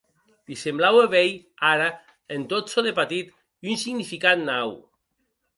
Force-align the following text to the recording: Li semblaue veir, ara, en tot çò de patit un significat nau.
Li 0.51 0.55
semblaue 0.61 1.03
veir, 1.11 1.35
ara, 1.73 1.91
en 2.37 2.47
tot 2.55 2.73
çò 2.73 2.87
de 2.89 2.97
patit 3.01 3.31
un 3.73 3.81
significat 3.85 4.45
nau. 4.53 4.77